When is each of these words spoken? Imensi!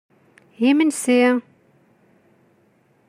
Imensi! 0.69 1.17